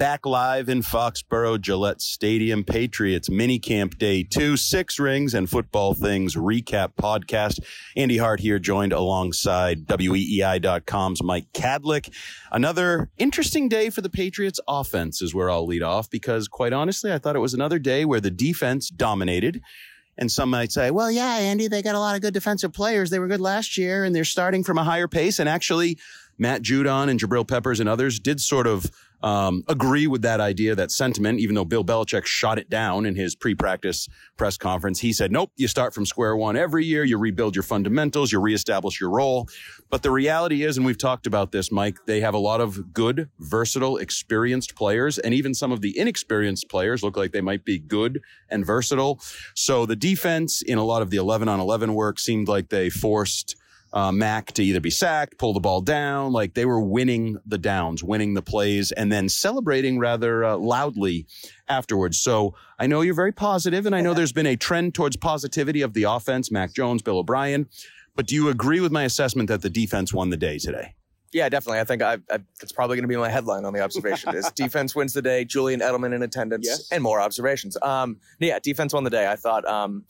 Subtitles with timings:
[0.00, 6.36] Back live in Foxborough Gillette Stadium, Patriots minicamp day two, six rings and football things
[6.36, 7.58] recap podcast.
[7.98, 12.10] Andy Hart here, joined alongside WEEI.com's Mike Kadlick.
[12.50, 17.12] Another interesting day for the Patriots offense is where I'll lead off because quite honestly,
[17.12, 19.60] I thought it was another day where the defense dominated.
[20.16, 23.10] And some might say, well, yeah, Andy, they got a lot of good defensive players.
[23.10, 25.38] They were good last year and they're starting from a higher pace.
[25.38, 25.98] And actually,
[26.38, 28.90] Matt Judon and Jabril Peppers and others did sort of
[29.22, 33.14] um, agree with that idea, that sentiment, even though Bill Belichick shot it down in
[33.14, 35.00] his pre-practice press conference.
[35.00, 37.04] He said, nope, you start from square one every year.
[37.04, 38.32] You rebuild your fundamentals.
[38.32, 39.48] You reestablish your role.
[39.90, 42.92] But the reality is, and we've talked about this, Mike, they have a lot of
[42.92, 45.18] good, versatile, experienced players.
[45.18, 49.20] And even some of the inexperienced players look like they might be good and versatile.
[49.54, 52.88] So the defense in a lot of the 11 on 11 work seemed like they
[52.88, 53.56] forced
[53.92, 56.32] uh, Mac to either be sacked, pull the ball down.
[56.32, 61.26] Like they were winning the downs, winning the plays, and then celebrating rather uh, loudly
[61.68, 62.18] afterwards.
[62.20, 65.82] So I know you're very positive, and I know there's been a trend towards positivity
[65.82, 67.68] of the offense, Mac Jones, Bill O'Brien.
[68.16, 70.94] But do you agree with my assessment that the defense won the day today?
[71.32, 71.78] Yeah, definitely.
[71.78, 74.50] I think I, I it's probably going to be my headline on the observation is
[74.56, 75.44] defense wins the day.
[75.44, 76.88] Julian Edelman in attendance Yes.
[76.90, 77.76] and more observations.
[77.82, 79.28] Um, yeah, defense won the day.
[79.30, 80.04] I thought um,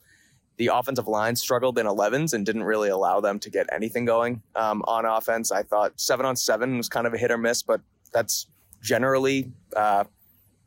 [0.61, 4.43] the offensive line struggled in 11s and didn't really allow them to get anything going
[4.55, 5.51] um, on offense.
[5.51, 7.81] I thought seven on seven was kind of a hit or miss, but
[8.13, 8.45] that's
[8.79, 10.03] generally uh,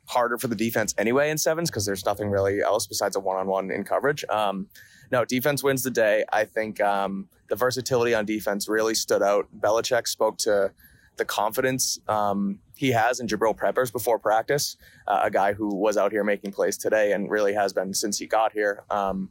[0.06, 3.36] harder for the defense anyway in sevens because there's nothing really else besides a one
[3.36, 4.24] on one in coverage.
[4.28, 4.66] Um,
[5.12, 6.24] no, defense wins the day.
[6.32, 9.46] I think um, the versatility on defense really stood out.
[9.60, 10.72] Belichick spoke to
[11.18, 15.96] the confidence um, he has in Jabril Peppers before practice, uh, a guy who was
[15.96, 18.82] out here making plays today and really has been since he got here.
[18.90, 19.30] Um,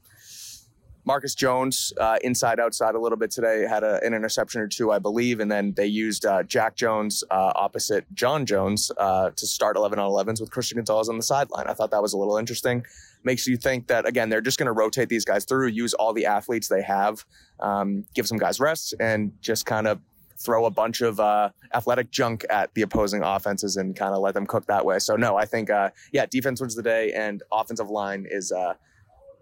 [1.06, 4.91] Marcus Jones, uh, inside outside a little bit today, had a, an interception or two,
[4.91, 9.46] I believe, and then they used uh, Jack Jones uh, opposite John Jones uh, to
[9.46, 11.68] start 11 on 11s with Christian Gonzalez on the sideline.
[11.68, 12.86] I thought that was a little interesting.
[13.24, 16.14] Makes you think that again they're just going to rotate these guys through, use all
[16.14, 17.25] the athletes they have,
[17.59, 20.00] um, give some guys rest, and just kind of
[20.38, 24.34] throw a bunch of uh, athletic junk at the opposing offenses and kind of let
[24.34, 25.00] them cook that way.
[25.00, 28.74] So no, I think uh, yeah, defense wins the day, and offensive line is uh,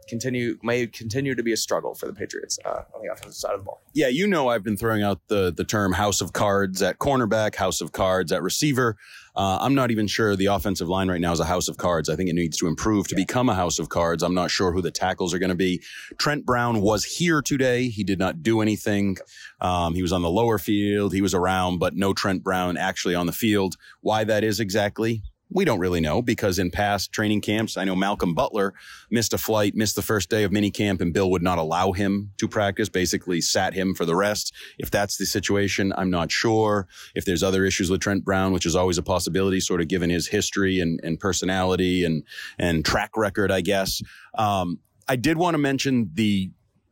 [0.07, 3.53] continue may continue to be a struggle for the Patriots uh, on the offensive side
[3.53, 3.81] of the ball.
[3.94, 7.56] Yeah, you know I've been throwing out the the term house of cards at cornerback,
[7.56, 8.97] house of cards at receiver.
[9.35, 12.09] Uh, I'm not even sure the offensive line right now is a house of cards.
[12.09, 14.23] I think it needs to improve to become a house of cards.
[14.23, 15.81] I'm not sure who the tackles are going to be.
[16.18, 17.88] Trent Brown was here today.
[17.88, 19.18] He did not do anything.
[19.62, 21.13] Um, he was on the lower field.
[21.13, 23.78] He was around, but no Trent Brown actually on the field.
[24.01, 25.23] Why that is exactly,
[25.53, 28.73] we don't really know because in past training camps, I know Malcolm Butler
[29.09, 32.31] missed a flight, missed the first day of minicamp, and Bill would not allow him
[32.38, 34.53] to practice, basically sat him for the rest.
[34.79, 36.88] If that's the situation, I'm not sure.
[37.16, 40.09] If there's other issues with Trent Brown, which is always a possibility, sort of given
[40.09, 42.24] his history and, and personality and,
[42.57, 44.01] and track record, I guess.
[44.38, 46.51] Um, I did want to mention the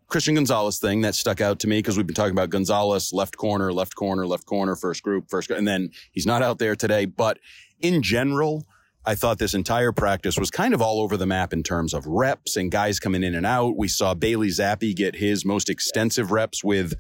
[0.09, 3.38] Christian Gonzalez thing that stuck out to me because we've been talking about Gonzalez, left
[3.38, 7.05] corner, left corner, left corner, first group, first, and then he's not out there today.
[7.05, 7.38] But
[7.81, 8.65] in general,
[9.05, 12.05] I thought this entire practice was kind of all over the map in terms of
[12.05, 13.77] reps and guys coming in and out.
[13.77, 16.93] We saw Bailey Zappe get his most extensive reps with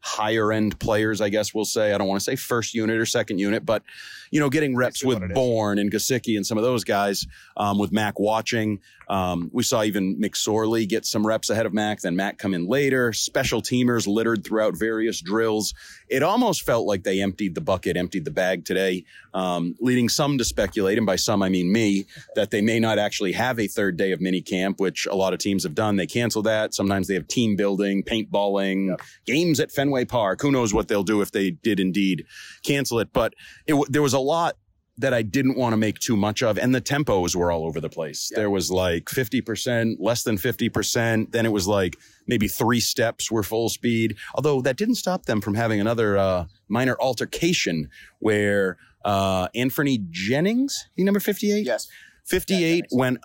[0.00, 1.94] higher end players, I guess we'll say.
[1.94, 3.82] I don't want to say first unit or second unit, but
[4.30, 5.34] you know, getting reps with what it is.
[5.34, 7.26] Bourne and Gesicki and some of those guys,
[7.56, 8.80] um, with Mac watching.
[9.08, 12.66] Um, we saw even McSorley get some reps ahead of Mac, then Mac come in
[12.66, 13.12] later.
[13.12, 15.74] Special teamers littered throughout various drills.
[16.08, 20.38] It almost felt like they emptied the bucket, emptied the bag today, um, leading some
[20.38, 23.66] to speculate, and by some I mean me, that they may not actually have a
[23.66, 25.96] third day of mini camp, which a lot of teams have done.
[25.96, 26.74] They cancel that.
[26.74, 30.40] Sometimes they have team building, paintballing, games at Fenway Park.
[30.40, 32.24] Who knows what they'll do if they did indeed
[32.62, 33.12] cancel it?
[33.12, 33.34] But
[33.66, 34.56] it, there was a lot
[34.98, 36.58] that I didn't want to make too much of.
[36.58, 38.30] And the tempos were all over the place.
[38.30, 38.40] Yeah.
[38.40, 41.32] There was like 50%, less than 50%.
[41.32, 41.96] Then it was like
[42.26, 44.16] maybe three steps were full speed.
[44.34, 47.88] Although that didn't stop them from having another uh, minor altercation
[48.20, 51.66] where uh, Anthony Jennings, he number 58?
[51.66, 51.88] Yes.
[52.26, 53.18] 58 yeah, went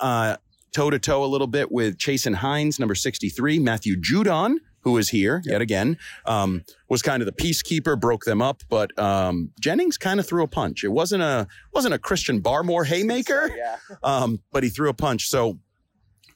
[0.71, 3.59] toe to toe a little bit with Chasen Hines, number 63.
[3.59, 5.53] Matthew Judon, who is here yep.
[5.53, 8.63] yet again, um, was kind of the peacekeeper, broke them up.
[8.69, 10.83] But um, Jennings kind of threw a punch.
[10.83, 13.77] It wasn't a wasn't a Christian Barmore haymaker, yeah.
[14.03, 15.27] um, but he threw a punch.
[15.27, 15.59] So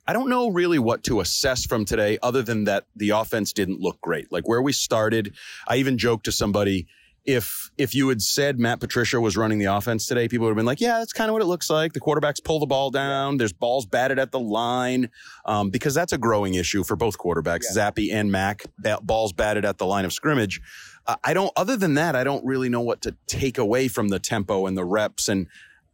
[0.06, 3.80] I don't know really what to assess from today, other than that the offense didn't
[3.80, 4.32] look great.
[4.32, 5.34] Like where we started,
[5.68, 6.88] I even joked to somebody
[7.26, 10.58] if if you had said Matt Patricia was running the offense today, people would have
[10.58, 12.92] been like, "Yeah, that's kind of what it looks like." The quarterbacks pull the ball
[12.92, 13.38] down.
[13.38, 15.10] There's balls batted at the line
[15.46, 17.92] um, because that's a growing issue for both quarterbacks, yeah.
[17.92, 18.64] Zappe and Mac.
[19.02, 20.62] balls batted at the line of scrimmage.
[21.06, 21.52] Uh, I don't.
[21.56, 24.78] Other than that, I don't really know what to take away from the tempo and
[24.78, 25.30] the reps.
[25.30, 25.48] And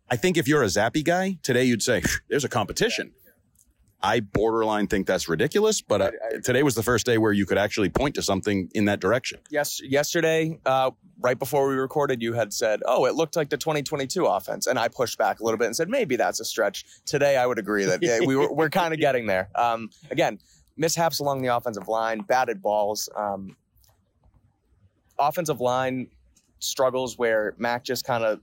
[0.10, 3.12] I think if you're a Zappe guy today, you'd say there's a competition.
[4.02, 7.34] I borderline think that's ridiculous, but uh, I, I, today was the first day where
[7.34, 9.40] you could actually point to something in that direction.
[9.50, 13.58] Yes, yesterday, uh, right before we recorded, you had said, "Oh, it looked like the
[13.58, 16.86] 2022 offense," and I pushed back a little bit and said, "Maybe that's a stretch."
[17.06, 19.50] Today, I would agree that yeah, we were we're kind of getting there.
[19.56, 20.40] Um, again,
[20.78, 23.58] mishaps along the offensive line, batted balls, um,
[25.18, 26.08] offensive line
[26.60, 28.40] struggles where Mac just kind of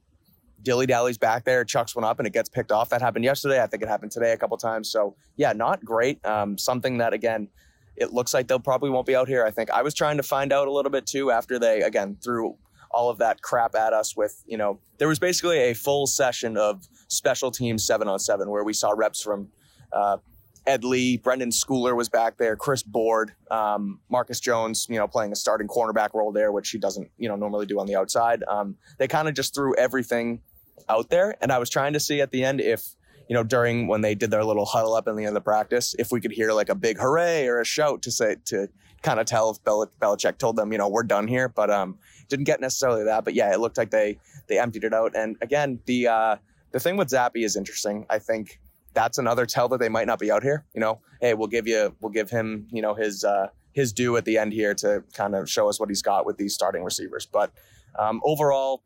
[0.63, 2.89] dilly dallies back there, chucks one up, and it gets picked off.
[2.91, 3.63] That happened yesterday.
[3.63, 4.91] I think it happened today a couple times.
[4.91, 6.25] So yeah, not great.
[6.25, 7.49] Um, something that again,
[7.97, 9.45] it looks like they'll probably won't be out here.
[9.45, 12.17] I think I was trying to find out a little bit too after they again
[12.23, 12.57] threw
[12.91, 16.57] all of that crap at us with you know there was basically a full session
[16.57, 19.49] of special teams seven on seven where we saw reps from.
[19.93, 20.19] Uh,
[20.67, 25.31] Ed Lee, Brenden Schooler was back there, Chris Board, um, Marcus Jones, you know, playing
[25.31, 28.43] a starting cornerback role there, which he doesn't, you know, normally do on the outside.
[28.49, 30.41] Um, they kind of just threw everything
[30.89, 31.37] out there.
[31.41, 32.95] And I was trying to see at the end if,
[33.29, 35.41] you know, during when they did their little huddle up in the end of the
[35.41, 38.69] practice, if we could hear like a big hooray or a shout to say, to
[39.03, 41.49] kind of tell if Bel- Belichick told them, you know, we're done here.
[41.49, 43.25] But um, didn't get necessarily that.
[43.25, 44.19] But yeah, it looked like they
[44.49, 45.17] they emptied it out.
[45.17, 46.37] And again, the uh,
[46.73, 48.07] the thing with Zappe is interesting.
[48.11, 48.61] I think
[48.95, 50.65] that's another tell that they might not be out here.
[50.75, 54.17] You know, hey, we'll give you, we'll give him, you know, his uh, his due
[54.17, 56.83] at the end here to kind of show us what he's got with these starting
[56.83, 57.27] receivers.
[57.27, 57.53] But
[57.99, 58.83] um, overall,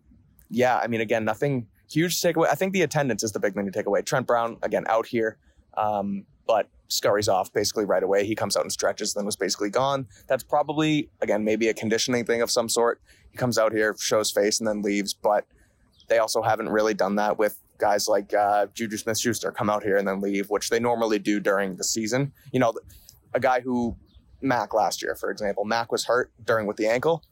[0.50, 2.48] yeah, I mean, again, nothing huge takeaway.
[2.50, 4.02] I think the attendance is the big thing to take away.
[4.02, 5.38] Trent Brown again out here,
[5.76, 8.26] um, but scurries off basically right away.
[8.26, 10.06] He comes out and stretches, then was basically gone.
[10.26, 13.00] That's probably again maybe a conditioning thing of some sort.
[13.30, 15.14] He comes out here, shows face, and then leaves.
[15.14, 15.46] But
[16.08, 19.96] they also haven't really done that with guys like uh, Juju Smith-Schuster come out here
[19.96, 22.32] and then leave, which they normally do during the season.
[22.52, 22.74] You know,
[23.32, 23.96] a guy who
[24.42, 27.22] Mac last year, for example, Mac was hurt during with the ankle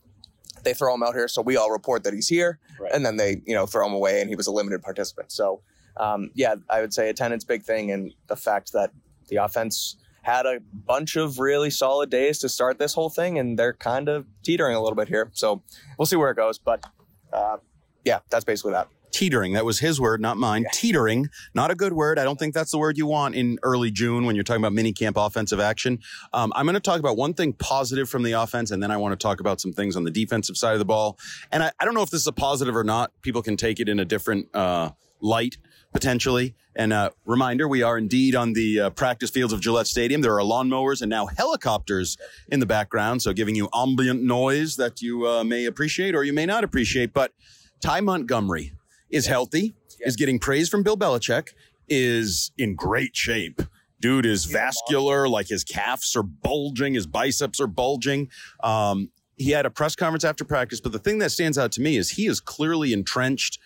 [0.65, 2.93] they throw him out here, so we all report that he's here, right.
[2.93, 5.33] and then they you know throw him away, and he was a limited participant.
[5.33, 5.61] So
[5.97, 8.93] um, yeah, I would say attendance big thing, and the fact that
[9.29, 13.59] the offense had a bunch of really solid days to start this whole thing, and
[13.59, 15.31] they're kind of teetering a little bit here.
[15.33, 15.63] So
[15.99, 16.85] we'll see where it goes, but
[17.33, 17.59] uh,
[18.05, 19.53] yeah, that's basically that teetering.
[19.53, 20.63] That was his word, not mine.
[20.63, 20.69] Yeah.
[20.73, 22.19] Teetering, not a good word.
[22.19, 24.73] I don't think that's the word you want in early June when you're talking about
[24.73, 26.01] mini camp offensive action.
[26.33, 28.97] Um, I'm going to talk about one thing positive from the offense, and then I
[28.97, 31.19] want to talk about some things on the defensive side of the ball.
[31.53, 33.13] And I, I don't know if this is a positive or not.
[33.23, 35.59] People can take it in a different uh, light
[35.93, 36.55] potentially.
[36.77, 40.21] And uh, reminder, we are indeed on the uh, practice fields of Gillette Stadium.
[40.21, 42.17] There are lawnmowers and now helicopters
[42.49, 46.33] in the background, so giving you ambient noise that you uh, may appreciate or you
[46.33, 47.13] may not appreciate.
[47.13, 47.33] But
[47.81, 48.73] Ty Montgomery,
[49.11, 51.49] is healthy, is getting praise from Bill Belichick,
[51.89, 53.63] is in great shape.
[54.01, 58.29] Dude is vascular, like his calves are bulging, his biceps are bulging.
[58.63, 61.81] Um, he had a press conference after practice, but the thing that stands out to
[61.81, 63.59] me is he is clearly entrenched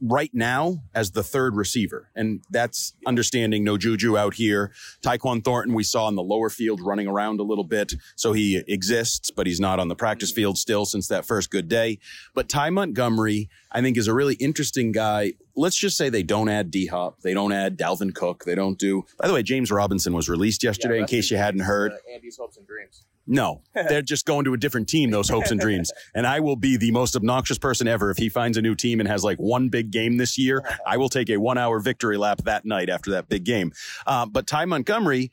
[0.00, 2.10] right now as the third receiver.
[2.14, 4.72] And that's understanding no Juju out here.
[5.02, 7.94] Tyquan Thornton, we saw in the lower field running around a little bit.
[8.14, 11.68] So he exists, but he's not on the practice field still since that first good
[11.68, 11.98] day.
[12.34, 15.34] But Ty Montgomery, I think is a really interesting guy.
[15.54, 17.20] Let's just say they don't add D Hop.
[17.22, 18.44] They don't add Dalvin Cook.
[18.44, 21.38] They don't do, by the way, James Robinson was released yesterday yeah, in case you
[21.38, 21.92] hadn't heard.
[21.92, 23.04] Uh, Andy's hopes and dreams.
[23.26, 25.92] No, they're just going to a different team, those hopes and dreams.
[26.14, 29.00] And I will be the most obnoxious person ever if he finds a new team
[29.00, 30.64] and has like one big game this year.
[30.86, 33.72] I will take a one hour victory lap that night after that big game.
[34.06, 35.30] Uh, but Ty Montgomery,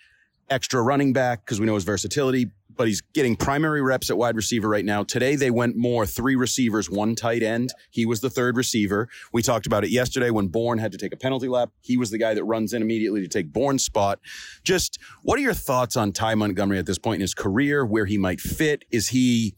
[0.49, 4.35] extra running back because we know his versatility, but he's getting primary reps at wide
[4.35, 5.03] receiver right now.
[5.03, 7.73] Today they went more three receivers, one tight end.
[7.91, 9.09] He was the third receiver.
[9.31, 11.71] We talked about it yesterday when Bourne had to take a penalty lap.
[11.81, 14.19] He was the guy that runs in immediately to take Bourne's spot.
[14.63, 18.05] Just what are your thoughts on Ty Montgomery at this point in his career, where
[18.05, 18.85] he might fit?
[18.91, 19.55] Is he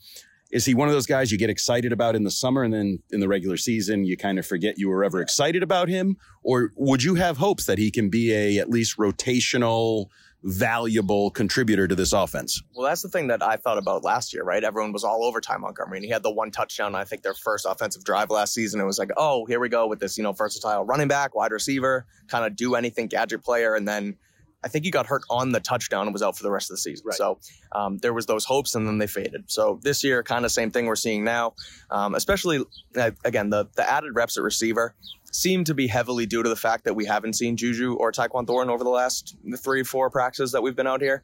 [0.51, 2.99] is he one of those guys you get excited about in the summer and then
[3.11, 6.17] in the regular season you kind of forget you were ever excited about him?
[6.43, 10.07] Or would you have hopes that he can be a at least rotational
[10.45, 12.61] valuable contributor to this offense.
[12.75, 14.63] Well, that's the thing that I thought about last year, right?
[14.63, 16.93] Everyone was all over Ty Montgomery, and he had the one touchdown.
[16.93, 18.79] I think their first offensive drive last season.
[18.79, 21.51] It was like, oh, here we go with this, you know, versatile running back, wide
[21.51, 24.17] receiver, kind of do anything gadget player, and then.
[24.63, 26.73] I think he got hurt on the touchdown and was out for the rest of
[26.73, 27.05] the season.
[27.05, 27.15] Right.
[27.15, 27.37] So
[27.71, 29.43] um, there was those hopes, and then they faded.
[29.45, 31.53] So this year, kind of same thing we're seeing now.
[31.91, 32.63] Um, especially
[32.97, 34.95] uh, again the the added reps at receiver
[35.35, 38.47] seem to be heavily due to the fact that we haven't seen Juju or Tyquan
[38.47, 41.23] Thornton over the last three, four practices that we've been out here.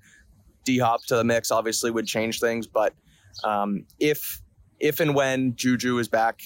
[0.65, 2.93] D Hop to the mix obviously would change things, but
[3.43, 4.41] um, if
[4.79, 6.41] if and when Juju is back,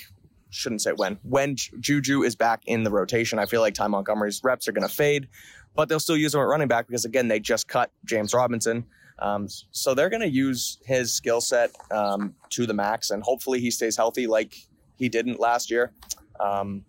[0.51, 4.41] shouldn't say when, when Juju is back in the rotation, I feel like Ty Montgomery's
[4.43, 5.27] reps are going to fade,
[5.73, 8.85] but they'll still use him at running back because again they just cut James Robinson.
[9.19, 13.59] Um, so they're going to use his skill set um, to the max, and hopefully
[13.59, 14.55] he stays healthy like
[14.97, 15.91] he didn't last year.
[16.39, 16.83] Um,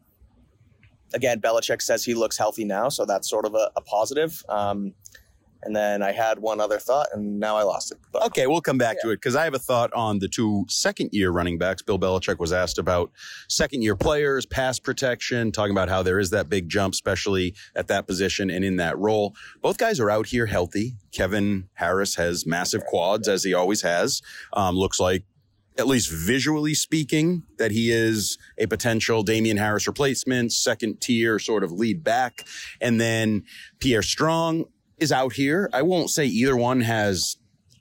[1.14, 4.42] again, Belichick says he looks healthy now, so that's sort of a, a positive.
[4.48, 4.94] Um,
[5.62, 7.98] and then I had one other thought, and now I lost it.
[8.12, 9.08] But, okay, we'll come back yeah.
[9.08, 11.82] to it because I have a thought on the two second year running backs.
[11.82, 13.10] Bill Belichick was asked about
[13.48, 17.88] second year players, pass protection, talking about how there is that big jump, especially at
[17.88, 19.34] that position and in that role.
[19.60, 20.94] Both guys are out here healthy.
[21.12, 24.22] Kevin Harris has massive quads, as he always has.
[24.52, 25.24] Um, looks like
[25.78, 31.62] at least visually speaking, that he is a potential Damien Harris replacement, second tier sort
[31.64, 32.46] of lead back.
[32.80, 33.44] And then
[33.80, 34.64] Pierre Strong
[34.98, 35.68] is out here.
[35.72, 37.36] I won't say either one has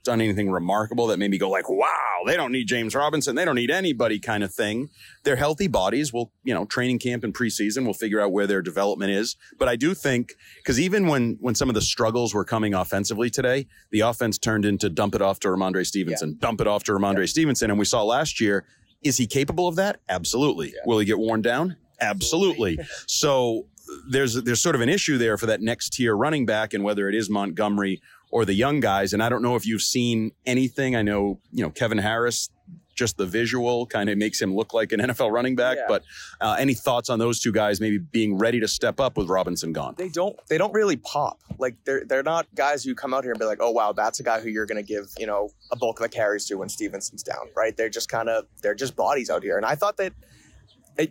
[0.05, 3.35] done anything remarkable that made me go like, wow, they don't need James Robinson.
[3.35, 4.89] They don't need anybody kind of thing.
[5.23, 6.13] They're healthy bodies.
[6.13, 9.35] We'll, you know, training camp and preseason, we'll figure out where their development is.
[9.59, 13.29] But I do think, cause even when, when some of the struggles were coming offensively
[13.29, 16.47] today, the offense turned into dump it off to Rhamondre Stevenson, yeah.
[16.47, 17.25] dump it off to Rhamondre yeah.
[17.25, 17.69] Stevenson.
[17.69, 18.65] And we saw last year,
[19.03, 19.99] is he capable of that?
[20.07, 20.67] Absolutely.
[20.67, 20.81] Yeah.
[20.85, 21.75] Will he get worn down?
[21.99, 22.79] Absolutely.
[23.07, 23.67] so
[24.07, 27.07] there's there's sort of an issue there for that next tier running back and whether
[27.07, 28.01] it is Montgomery
[28.35, 29.13] or the young guys.
[29.13, 30.93] And I don't know if you've seen anything.
[30.93, 32.49] I know, you know, Kevin Harris,
[32.93, 35.77] just the visual kind of makes him look like an NFL running back.
[35.77, 35.85] Yeah.
[35.87, 36.03] But
[36.41, 39.71] uh, any thoughts on those two guys maybe being ready to step up with Robinson
[39.71, 39.95] gone?
[39.97, 40.37] They don't.
[40.49, 41.39] They don't really pop.
[41.59, 44.19] Like they're they're not guys who come out here and be like, oh wow, that's
[44.19, 46.55] a guy who you're going to give you know a bulk of the carries to
[46.55, 47.77] when Stevenson's down, right?
[47.77, 49.55] They're just kind of they're just bodies out here.
[49.55, 50.11] And I thought that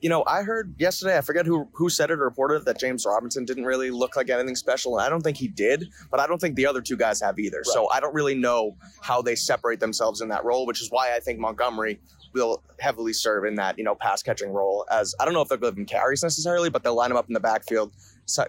[0.00, 2.78] you know, I heard yesterday, I forget who who said it or reported it, that
[2.78, 4.98] James Robinson didn't really look like anything special.
[4.98, 7.38] And I don't think he did, but I don't think the other two guys have
[7.38, 7.58] either.
[7.58, 7.66] Right.
[7.66, 11.14] So I don't really know how they separate themselves in that role, which is why
[11.14, 12.00] I think Montgomery
[12.34, 15.48] will heavily serve in that, you know, pass catching role as I don't know if
[15.48, 17.92] they'll give him carries necessarily, but they'll line him up in the backfield,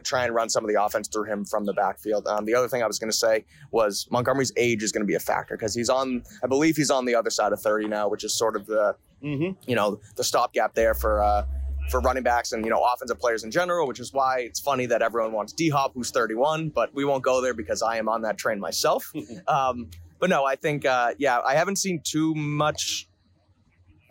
[0.03, 2.27] try and run some of the offense through him from the backfield.
[2.27, 5.07] Um, the other thing I was going to say was Montgomery's age is going to
[5.07, 7.87] be a factor because he's on, I believe he's on the other side of 30
[7.87, 8.95] now, which is sort of the,
[9.25, 9.69] mm-hmm.
[9.69, 11.45] you know, the stopgap there for, uh,
[11.89, 14.85] for running backs and you know offensive players in general, which is why it's funny
[14.87, 18.09] that everyone wants D Hop, who's 31, but we won't go there because I am
[18.09, 19.11] on that train myself.
[19.47, 19.89] um,
[20.19, 23.07] but no, I think uh, yeah, I haven't seen too much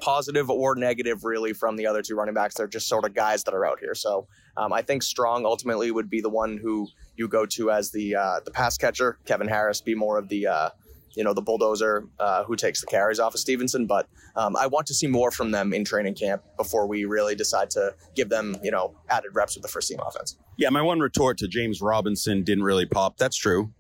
[0.01, 2.55] positive or negative really from the other two running backs.
[2.55, 3.95] They're just sort of guys that are out here.
[3.95, 7.91] So um, I think Strong ultimately would be the one who you go to as
[7.91, 9.19] the uh, the pass catcher.
[9.25, 10.71] Kevin Harris be more of the uh,
[11.17, 13.87] you know the bulldozer uh, who takes the carries off of Stevenson.
[13.87, 17.35] But um, I want to see more from them in training camp before we really
[17.35, 20.37] decide to give them you know added reps with the first team offense.
[20.57, 23.17] Yeah, my one retort to James Robinson didn't really pop.
[23.17, 23.73] That's true.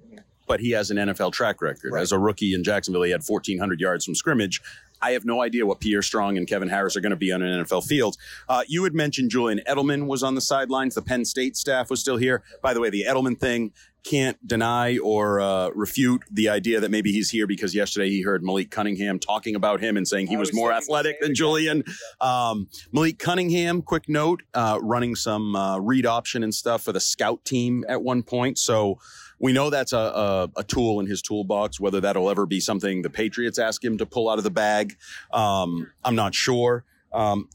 [0.46, 1.92] But he has an NFL track record.
[1.92, 2.02] Right.
[2.02, 4.60] As a rookie in Jacksonville, he had 1,400 yards from scrimmage.
[5.00, 7.42] I have no idea what Pierre Strong and Kevin Harris are going to be on
[7.42, 8.16] an NFL field.
[8.48, 10.94] Uh, you had mentioned Julian Edelman was on the sidelines.
[10.94, 12.42] The Penn State staff was still here.
[12.62, 13.72] By the way, the Edelman thing
[14.04, 18.44] can't deny or uh, refute the idea that maybe he's here because yesterday he heard
[18.44, 21.82] Malik Cunningham talking about him and saying he was, was more athletic than Julian.
[22.20, 27.00] Um, Malik Cunningham, quick note, uh, running some uh, read option and stuff for the
[27.00, 28.58] scout team at one point.
[28.58, 28.98] So
[29.38, 31.80] we know that's a, a, a, tool in his toolbox.
[31.80, 34.96] Whether that'll ever be something the Patriots ask him to pull out of the bag,
[35.32, 36.84] um, I'm not sure.
[37.12, 37.48] Um,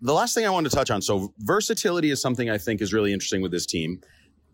[0.00, 2.92] the last thing I wanted to touch on so, versatility is something I think is
[2.92, 4.00] really interesting with this team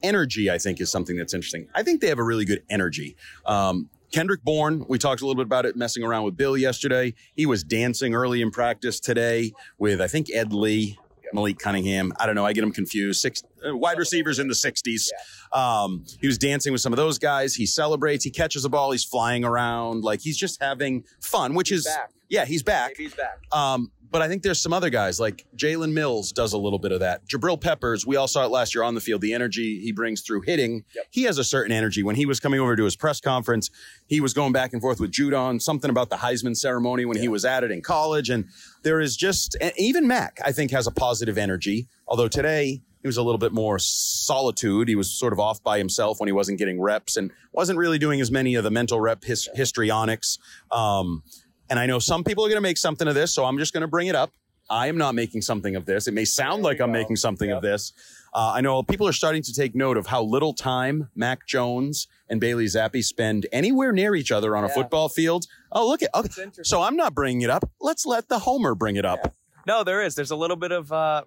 [0.03, 1.69] energy, I think, is something that's interesting.
[1.75, 3.17] I think they have a really good energy.
[3.47, 7.15] Um, Kendrick Bourne, we talked a little bit about it messing around with Bill yesterday.
[7.35, 10.99] He was dancing early in practice today with, I think, Ed Lee,
[11.35, 12.13] Malik Cunningham.
[12.19, 12.47] I don't know.
[12.47, 13.21] I get them confused.
[13.21, 15.09] Six uh, wide receivers in the 60s.
[15.53, 17.55] Um, he was dancing with some of those guys.
[17.55, 18.25] He celebrates.
[18.25, 18.93] He catches a ball.
[18.93, 20.05] He's flying around.
[20.05, 22.11] Like he's just having fun, which He's is, back.
[22.31, 22.93] yeah, he's back.
[22.93, 23.41] Maybe he's back.
[23.53, 26.93] Um, but I think there's some other guys like Jalen Mills does a little bit
[26.93, 27.27] of that.
[27.27, 29.21] Jabril Peppers, we all saw it last year on the field.
[29.21, 31.07] The energy he brings through hitting, Yep.
[31.11, 32.03] he has a certain energy.
[32.03, 33.71] When he was coming over to his press conference,
[34.07, 37.29] he was going back and forth with Judon, something about the Heisman ceremony when he
[37.29, 38.31] was at it in college.
[38.31, 38.47] And
[38.83, 41.89] there is just, even Mac, I think, has a positive energy.
[42.07, 44.89] Although today he was a little bit more solitude.
[44.89, 47.99] He was sort of off by himself when he wasn't getting reps and wasn't really
[47.99, 50.39] doing as many of the mental rep his, histrionics.
[50.73, 51.23] Um,
[51.71, 53.73] and I know some people are going to make something of this, so I'm just
[53.73, 54.33] going to bring it up.
[54.71, 56.09] I am not making something of this.
[56.09, 56.99] It may sound There like I'm go.
[56.99, 57.57] making something Yep.
[57.57, 57.93] of this.
[58.35, 62.07] Uh, I know people are starting to take note of how little time Mac Jones
[62.29, 65.47] and Bailey Zappe spend anywhere near each other on a football field.
[65.73, 66.51] Oh, look at okay.
[66.63, 67.71] So I'm not bringing it up.
[67.81, 69.35] Let's let the Homer bring it up.
[69.67, 70.15] No, there is.
[70.15, 71.25] There's a little bit of uh,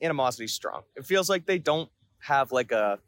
[0.00, 0.82] animosity strong.
[0.96, 2.98] It feels like they don't have like a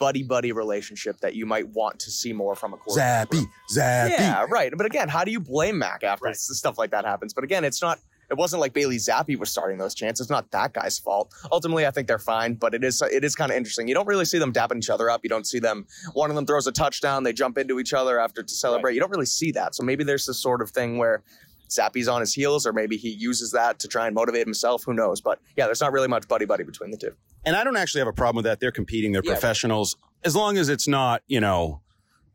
[0.00, 3.28] buddy buddy relationship that you might want to see more from a quarterback.
[3.30, 4.10] Zappe, Zappe.
[4.10, 4.72] Yeah, right.
[4.76, 6.36] But again, how do you blame Mac after Right.
[6.36, 7.32] stuff like that happens?
[7.32, 8.00] But again, it's not.
[8.30, 10.20] It wasn't like Bailey Zappe was starting those chants.
[10.20, 11.34] It's not that guy's fault.
[11.50, 13.88] Ultimately, I think they're fine, but it is it is kind of interesting.
[13.88, 15.20] You don't really see them dapping each other up.
[15.24, 15.84] You don't see them.
[16.12, 18.94] One of them throws a touchdown, they jump into each other after to celebrate.
[18.94, 19.74] You don't really see that.
[19.74, 21.22] So maybe there's this sort of thing where
[21.70, 24.84] Zappe's on his heels, or maybe he uses that to try and motivate himself.
[24.84, 25.20] Who knows?
[25.20, 27.12] But yeah, there's not really much buddy buddy between the two.
[27.44, 28.60] And I don't actually have a problem with that.
[28.60, 29.12] They're competing.
[29.12, 29.32] They're Yeah.
[29.32, 29.96] professionals.
[30.24, 31.80] As long as it's not, you know,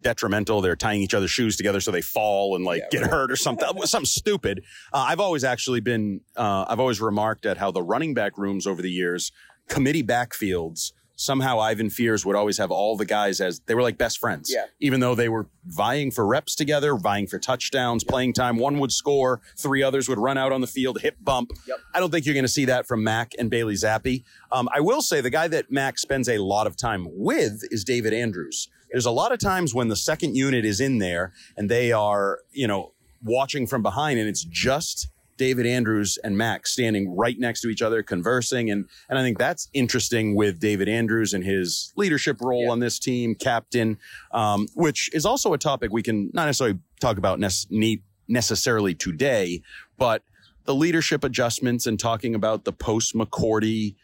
[0.02, 0.62] detrimental.
[0.62, 3.36] They're tying each other's shoes together so they fall and like Yeah, get hurt or
[3.36, 3.68] something.
[3.86, 4.64] something stupid.
[4.94, 6.22] Uh, I've always actually been.
[6.36, 9.32] Uh, I've always remarked at how the running back rooms over the years,
[9.68, 10.92] committee backfields.
[11.16, 14.52] Somehow Ivan Fears would always have all the guys as they were like best friends.
[14.54, 14.66] Yeah.
[14.80, 18.58] Even though they were vying for reps together, vying for touchdowns, playing time.
[18.58, 21.52] One would score, three others would run out on the field, hip bump.
[21.68, 21.78] Yep.
[21.94, 24.24] I don't think you're going to see that from Mac and Bailey Zappe.
[24.52, 27.84] Um, I will say the guy that Mac spends a lot of time with is
[27.84, 28.70] David Andrews.
[28.92, 32.40] There's a lot of times when the second unit is in there and they are,
[32.52, 32.94] you know,
[33.24, 37.82] watching from behind and it's just David Andrews and Max standing right next to each
[37.82, 42.64] other conversing and and I think that's interesting with David Andrews and his leadership role
[42.66, 42.72] Yeah.
[42.72, 43.98] on this team, captain,
[44.32, 49.62] um, which is also a topic we can not necessarily talk about ne- necessarily today,
[49.98, 50.24] but
[50.66, 53.96] the leadership adjustments and talking about the post McCourty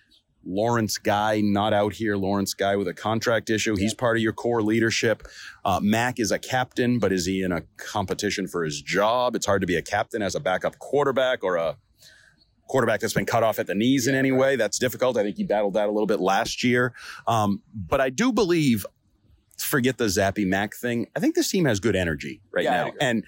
[0.45, 2.15] Lawrence Guy not out here.
[2.15, 3.75] Lawrence Guy with a contract issue.
[3.75, 5.27] He's part of your core leadership.
[5.63, 9.35] Uh, Mac is a captain, but is he in a competition for his job?
[9.35, 11.77] It's hard to be a captain as a backup quarterback or a
[12.67, 14.55] quarterback that's been cut off at the knees in any way.
[14.55, 15.17] That's difficult.
[15.17, 16.93] I think he battled that a little bit last year.
[17.27, 18.85] Um, but I do believe,
[19.59, 21.07] forget the Zappe Mac thing.
[21.15, 23.25] I think this team has good energy right Yeah, now, and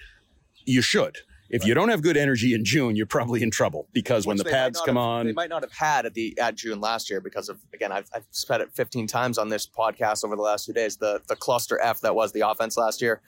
[0.64, 1.18] you should.
[1.54, 4.44] If you don't have good energy in June, you're probably in trouble because when the
[4.44, 7.20] pads come have- on, they might not have had at the at June last year
[7.20, 10.66] because of again I've, I've said it 15 times on this podcast over the last
[10.66, 10.96] two days.
[10.96, 13.20] The the cluster F that was the offense last year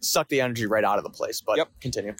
[0.00, 1.40] sucked the energy right out of the place.
[1.40, 1.68] But Yep.
[1.80, 2.14] continue.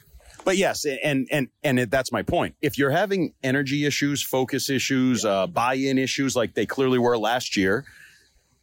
[0.45, 2.57] But yes, and and and it, that's my point.
[2.61, 7.57] If you're having energy issues, focus issues, uh, buy-in issues, like they clearly were last
[7.57, 7.85] year,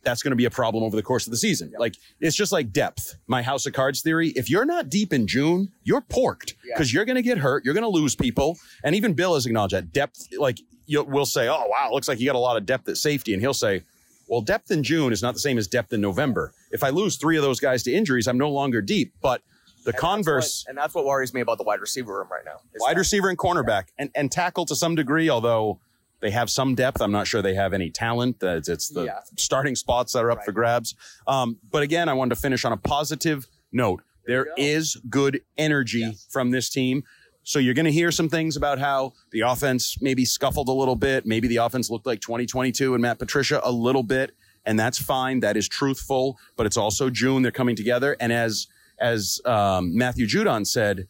[0.03, 1.71] that's going to be a problem over the course of the season.
[1.77, 3.15] Like it's just like depth.
[3.27, 4.29] My House of Cards theory.
[4.35, 6.73] If you're not deep in June, you're porked Yeah.
[6.75, 7.63] because you're going to get hurt.
[7.65, 10.27] You're going to lose people, and even Bill has acknowledged that depth.
[10.37, 12.97] Like you'll, we'll say, "Oh wow, looks like you got a lot of depth at
[12.97, 13.83] safety," and he'll say.
[14.27, 16.53] Well, depth in June is not the same as depth in November.
[16.71, 19.11] If I lose three of those guys to injuries, I'm no longer deep.
[19.21, 19.41] But
[19.83, 22.29] the And that's converse, what- and that's what worries me about the wide receiver room
[22.31, 22.61] right now.
[22.79, 25.81] wide that- receiver and cornerback and, and tackle to some degree, although
[26.21, 27.01] they have some depth.
[27.01, 28.43] I'm not sure they have any talent.
[28.43, 29.19] Uh, It's, it's the Yeah.
[29.37, 30.45] starting spots that are up Right.
[30.45, 30.95] for grabs.
[31.27, 34.01] Um, but again, I wanted to finish on a positive note.
[34.27, 36.27] There you is good energy Yes.
[36.29, 37.03] from this team.
[37.43, 40.95] So you're going to hear some things about how the offense maybe scuffled a little
[40.95, 41.25] bit.
[41.25, 44.35] Maybe the offense looked like 2022 and Matt Patricia a little bit.
[44.63, 45.39] And that's fine.
[45.39, 47.41] That is truthful, but it's also June.
[47.41, 48.15] They're coming together.
[48.19, 48.67] And as,
[48.99, 51.07] as, um, Matthew Judon said,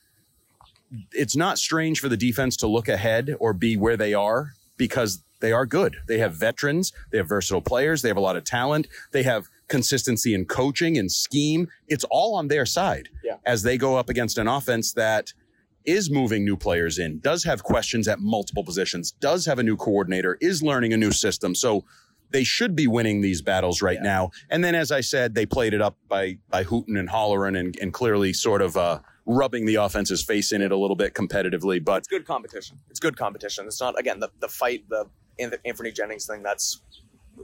[1.11, 5.23] it's not strange for the defense to look ahead or be where they are because
[5.41, 5.95] they are good.
[6.07, 9.47] They have veterans, they have versatile players, they have a lot of talent, they have
[9.67, 11.67] consistency in coaching and scheme.
[11.87, 13.35] It's all on their side Yeah.
[13.45, 15.33] as they go up against an offense that
[15.85, 19.77] is moving new players in, does have questions at multiple positions, does have a new
[19.77, 21.53] coordinator, is learning a new system.
[21.53, 21.85] So
[22.31, 24.13] they should be winning these battles right Yeah.
[24.13, 24.31] now.
[24.49, 27.75] And then, as I said, they played it up by by hooting and hollering and,
[27.81, 31.83] and clearly sort of uh, rubbing the offense's face in it a little bit competitively.
[31.83, 32.79] But It's good competition.
[32.89, 33.65] It's good competition.
[33.67, 35.05] It's not again the the fight the
[35.39, 36.43] Anthony Jennings thing.
[36.43, 36.81] That's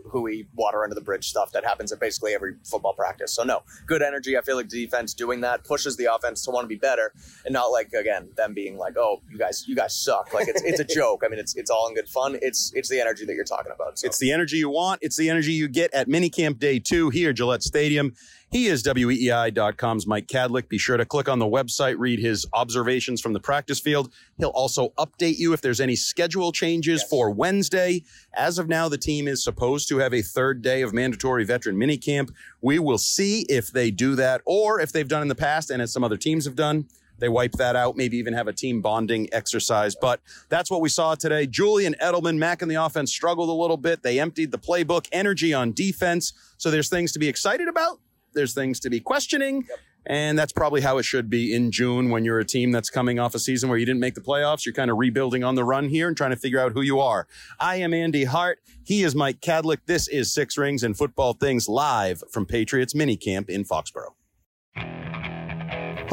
[0.09, 3.33] hooey water under the bridge stuff that happens at basically every football practice.
[3.33, 4.37] So no, good energy.
[4.37, 7.13] I feel like the defense doing that pushes the offense to want to be better,
[7.45, 10.33] and not like again them being like, oh, you guys, you guys suck.
[10.33, 11.23] Like it's it's a joke.
[11.25, 12.37] I mean, it's it's all in good fun.
[12.41, 13.99] It's it's the energy that you're talking about.
[13.99, 14.07] So.
[14.07, 14.99] It's the energy you want.
[15.01, 18.13] It's the energy you get at minicamp day two here, Gillette Stadium.
[18.49, 20.69] He is WEEI.com's Mike Kadlick.
[20.69, 24.13] Be sure to click on the website, read his observations from the practice field.
[24.37, 27.09] He'll also update you if there's any schedule changes Yes.
[27.09, 28.03] for Wednesday.
[28.33, 31.75] As of now, the team is supposed to have a third day of mandatory veteran
[31.75, 32.29] minicamp.
[32.61, 35.81] We will see if they do that or if they've done in the past and
[35.81, 36.85] as some other teams have done.
[37.19, 39.93] They wipe that out, maybe even have a team bonding exercise.
[39.99, 41.47] But that's what we saw today.
[41.47, 44.03] Julian Edelman, Mac in the offense struggled a little bit.
[44.03, 46.31] They emptied the playbook, energy on defense.
[46.57, 47.99] So there's things to be excited about.
[48.37, 49.67] There's things to be questioning.
[50.05, 53.19] And that's probably how it should be in June when you're a team that's coming
[53.19, 54.65] off a season where you didn't make the playoffs.
[54.65, 57.01] You're kind of rebuilding on the run here and trying to figure out who you
[57.01, 57.27] are.
[57.59, 58.59] I am Andy Hart.
[58.85, 59.79] He is Mike Kadlick.
[59.85, 64.13] This is Six Rings and Football Things live from Patriots minicamp in Foxborough.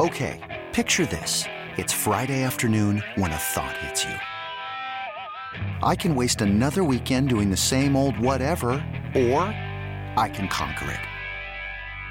[0.01, 1.45] Okay, picture this.
[1.77, 4.15] It's Friday afternoon when a thought hits you.
[5.81, 8.71] I can waste another weekend doing the same old whatever,
[9.15, 9.39] or
[10.17, 11.14] I can conquer it.